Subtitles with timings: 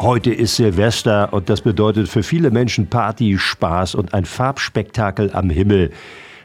[0.00, 5.50] Heute ist Silvester und das bedeutet für viele Menschen Party, Spaß und ein Farbspektakel am
[5.50, 5.90] Himmel.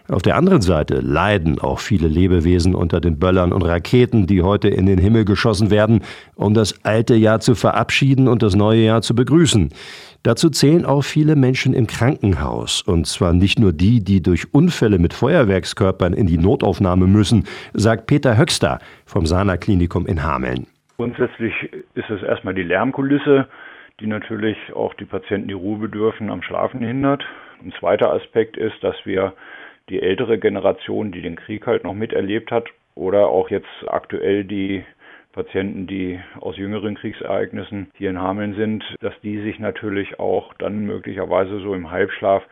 [0.10, 4.68] Auf der anderen Seite leiden auch viele Lebewesen unter den Böllern und Raketen, die heute
[4.68, 6.02] in den Himmel geschossen werden,
[6.36, 9.70] um das alte Jahr zu verabschieden und das neue Jahr zu begrüßen.
[10.24, 12.82] Dazu zählen auch viele Menschen im Krankenhaus.
[12.82, 18.08] Und zwar nicht nur die, die durch Unfälle mit Feuerwerkskörpern in die Notaufnahme müssen, sagt
[18.08, 20.68] Peter Höxter vom Sana Klinikum in Hameln.
[20.98, 21.54] Grundsätzlich
[21.94, 23.48] ist es erstmal die Lärmkulisse,
[24.00, 27.26] die natürlich auch die Patienten, die Ruhe bedürfen, am Schlafen hindert.
[27.62, 29.34] Ein zweiter Aspekt ist, dass wir
[29.90, 34.86] die ältere Generation, die den Krieg halt noch miterlebt hat, oder auch jetzt aktuell die
[35.34, 40.86] Patienten, die aus jüngeren Kriegsereignissen hier in Hameln sind, dass die sich natürlich auch dann
[40.86, 42.44] möglicherweise so im Halbschlaf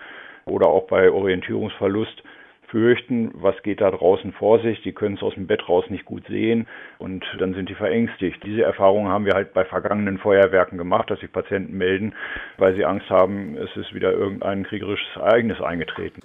[0.46, 2.24] oder auch bei Orientierungsverlust
[2.74, 6.06] fürchten, was geht da draußen vor sich, die können es aus dem Bett raus nicht
[6.06, 6.66] gut sehen
[6.98, 8.44] und dann sind die verängstigt.
[8.44, 12.16] Diese Erfahrung haben wir halt bei vergangenen Feuerwerken gemacht, dass sich Patienten melden,
[12.58, 16.22] weil sie Angst haben, es ist wieder irgendein kriegerisches Ereignis eingetreten.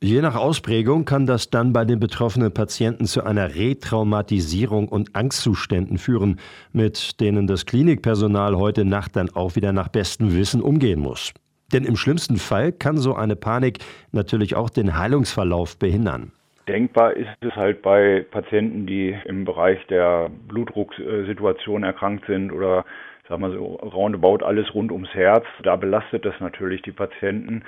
[0.00, 5.98] Je nach Ausprägung kann das dann bei den betroffenen Patienten zu einer Retraumatisierung und Angstzuständen
[5.98, 6.40] führen,
[6.72, 11.32] mit denen das Klinikpersonal heute Nacht dann auch wieder nach bestem Wissen umgehen muss.
[11.72, 13.78] Denn im schlimmsten Fall kann so eine Panik
[14.12, 16.32] natürlich auch den Heilungsverlauf behindern.
[16.68, 22.84] Denkbar ist es halt bei Patienten, die im Bereich der Blutdrucksituation erkrankt sind oder
[23.28, 25.44] sagen wir so roundabout alles rund ums Herz.
[25.64, 27.62] Da belastet das natürlich die Patienten.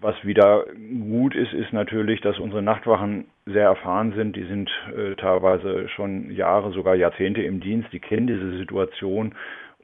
[0.00, 0.64] Was wieder
[1.10, 4.36] gut ist, ist natürlich, dass unsere Nachtwachen sehr erfahren sind.
[4.36, 7.90] Die sind äh, teilweise schon Jahre, sogar Jahrzehnte im Dienst.
[7.92, 9.34] Die kennen diese Situation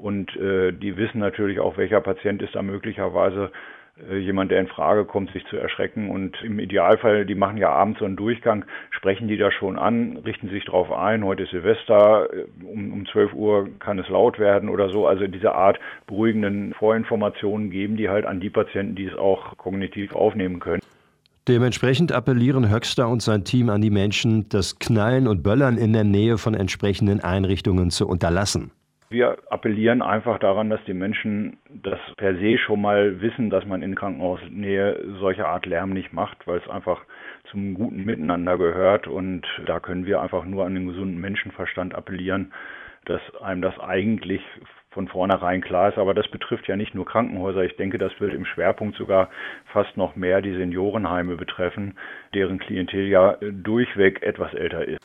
[0.03, 3.53] und äh, die wissen natürlich auch, welcher Patient ist da möglicherweise
[4.11, 6.11] äh, jemand, der in Frage kommt, sich zu erschrecken.
[6.11, 10.17] Und im Idealfall, die machen ja abends so einen Durchgang, sprechen die da schon an,
[10.25, 14.41] richten sich darauf ein, heute ist Silvester, äh, um, um 12 Uhr kann es laut
[14.41, 15.07] werden oder so.
[15.07, 20.17] Also diese Art beruhigenden Vorinformationen geben die halt an die Patienten, die es auch kognitiv
[20.17, 20.83] aufnehmen können.
[21.47, 26.05] Dementsprechend appellieren Höxter und sein Team an die Menschen, das Knallen und Böllern in der
[26.05, 28.73] Nähe von entsprechenden Einrichtungen zu unterlassen.
[29.13, 33.83] Wir appellieren einfach daran, dass die Menschen das per se schon mal wissen, dass man
[33.83, 37.03] in Krankenhausnähe solche Art Lärm nicht macht, weil es einfach
[37.51, 39.09] zum guten Miteinander gehört.
[39.09, 42.55] Und da können wir einfach nur an den gesunden Menschenverstand appellieren,
[43.05, 44.41] dass einem das eigentlich
[44.93, 45.99] von vornherein klar ist.
[45.99, 47.65] Aber das betrifft ja nicht nur Krankenhäuser.
[47.65, 49.29] Ich denke, das wird im Schwerpunkt sogar
[49.75, 51.99] fast noch mehr die Seniorenheime betreffen,
[52.33, 55.03] deren Klientel ja durchweg etwas älter ist.